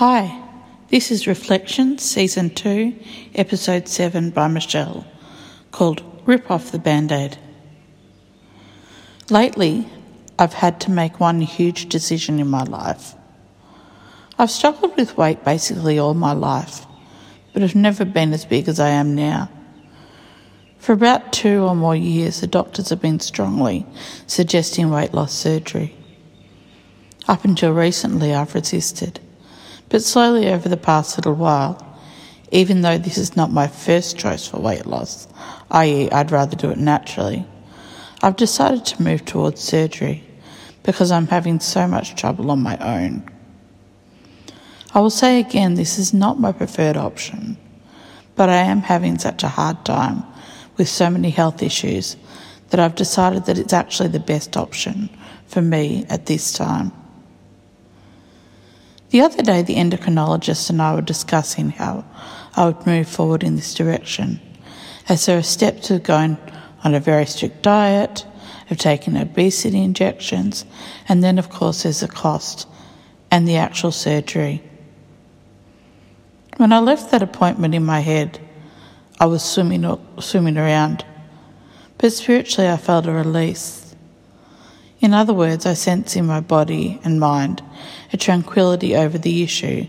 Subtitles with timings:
[0.00, 0.42] Hi,
[0.88, 2.98] this is Reflections, Season 2,
[3.34, 5.04] Episode 7 by Michelle,
[5.72, 7.36] called Rip Off the Band Aid.
[9.28, 9.86] Lately,
[10.38, 13.12] I've had to make one huge decision in my life.
[14.38, 16.86] I've struggled with weight basically all my life,
[17.52, 19.50] but have never been as big as I am now.
[20.78, 23.84] For about two or more years, the doctors have been strongly
[24.26, 25.94] suggesting weight loss surgery.
[27.28, 29.20] Up until recently, I've resisted,
[29.90, 31.86] but slowly over the past little while,
[32.52, 35.28] even though this is not my first choice for weight loss,
[35.70, 37.44] i.e., I'd rather do it naturally,
[38.22, 40.24] I've decided to move towards surgery
[40.82, 43.28] because I'm having so much trouble on my own.
[44.94, 47.56] I will say again, this is not my preferred option,
[48.34, 50.24] but I am having such a hard time
[50.76, 52.16] with so many health issues
[52.70, 55.10] that I've decided that it's actually the best option
[55.46, 56.92] for me at this time.
[59.10, 62.04] The other day, the endocrinologist and I were discussing how
[62.56, 64.40] I would move forward in this direction,
[65.08, 66.38] as there are steps to going
[66.84, 68.24] on a very strict diet,
[68.70, 70.64] of taking obesity injections,
[71.08, 72.68] and then, of course, there's the cost
[73.28, 74.62] and the actual surgery.
[76.56, 78.38] When I left that appointment in my head,
[79.18, 79.84] I was swimming,
[80.20, 81.04] swimming around,
[81.98, 83.96] but spiritually I felt a release.
[85.00, 87.60] In other words, I sense in my body and mind
[88.12, 89.86] a tranquility over the issue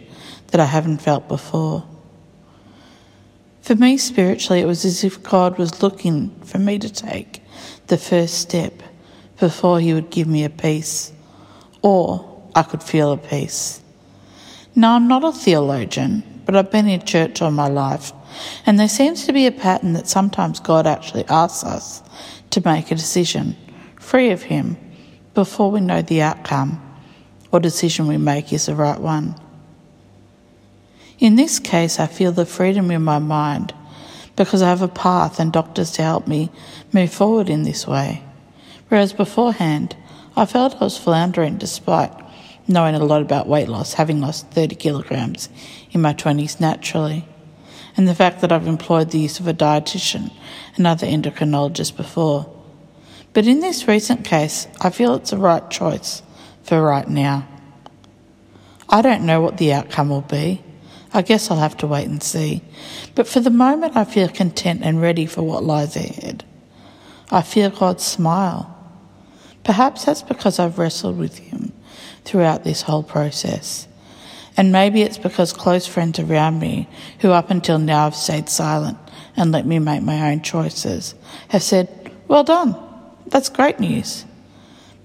[0.48, 1.86] that I haven't felt before.
[3.62, 7.42] For me, spiritually, it was as if God was looking for me to take
[7.88, 8.82] the first step
[9.40, 11.12] before He would give me a peace,
[11.82, 13.82] or I could feel a peace.
[14.76, 18.12] Now, I'm not a theologian, but I've been in church all my life
[18.66, 22.04] and there seems to be a pattern that sometimes God actually asks us
[22.52, 23.56] to make a decision
[24.00, 24.78] free of Him
[25.34, 26.82] before we know the outcome
[27.52, 29.36] or decision we make is the right one.
[31.20, 33.74] In this case, I feel the freedom in my mind
[34.36, 36.50] because I have a path and doctors to help me
[36.92, 38.24] move forward in this way.
[38.88, 39.96] Whereas beforehand,
[40.36, 42.12] I felt I was floundering despite
[42.68, 45.50] knowing a lot about weight loss, having lost 30 kilograms
[45.92, 47.26] in my 20s naturally
[47.98, 50.32] and the fact that I've employed the use of a dietitian
[50.76, 52.52] and other endocrinologists before.
[53.34, 56.22] But in this recent case, I feel it's the right choice
[56.64, 57.48] for right now.
[58.90, 60.62] I don't know what the outcome will be.
[61.14, 62.62] I guess I'll have to wait and see.
[63.16, 66.46] But for the moment, I feel content and ready for what lies ahead.
[67.30, 68.78] I feel God's smile.
[69.64, 71.72] Perhaps that's because I've wrestled with Him
[72.24, 73.88] throughout this whole process.
[74.58, 76.90] And maybe it's because close friends around me,
[77.20, 78.98] who up until now have stayed silent
[79.38, 81.16] and let me make my own choices,
[81.50, 82.76] have said, Well done,
[83.28, 84.26] that's great news.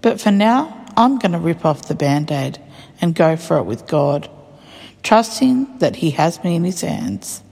[0.03, 2.59] But for now, I'm going to rip off the band aid
[3.01, 4.31] and go for it with God,
[5.03, 7.43] trusting that He has me in His hands.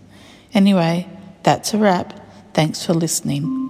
[0.52, 1.08] Anyway,
[1.42, 2.20] that's a wrap.
[2.54, 3.63] Thanks for listening.